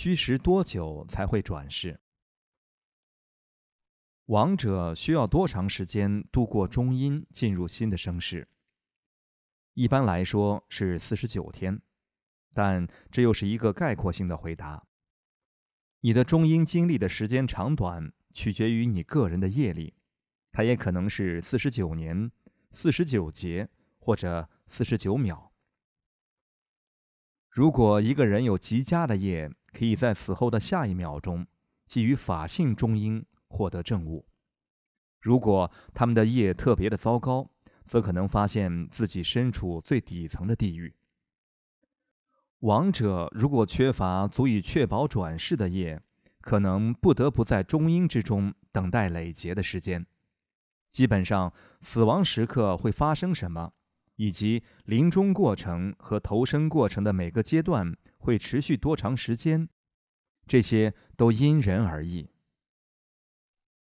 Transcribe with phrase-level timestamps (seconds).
[0.00, 1.98] 虚实多久才会转世？
[4.26, 8.48] 亡者需要多长时间度过中阴，进入新的生世？
[9.74, 11.82] 一般来说是四十九天，
[12.54, 14.86] 但这又是一个概括性的回答。
[15.98, 19.94] 你的中阴经历的时间长短取决于你个人的业力，
[20.52, 22.30] 它也可能是四十九年、
[22.70, 23.68] 四十九节
[23.98, 25.52] 或者四十九秒。
[27.50, 31.46] 如果一个人有极佳的业，可以在死后的下一秒钟，
[31.86, 34.24] 基于法性中阴获得正悟；
[35.20, 37.48] 如果他们的业特别的糟糕，
[37.86, 40.96] 则可能发现自己身处最底层的地狱。
[42.58, 46.02] 亡者如果缺乏足以确保转世的业，
[46.40, 50.06] 可能不得不在中阴之中等待累劫的时间。
[50.90, 53.72] 基本上，死亡时刻会发生什么，
[54.16, 57.96] 以及临终过程和投生过程的每个阶段
[58.28, 59.70] 会持续多长时间，
[60.46, 62.28] 这些都因人而异。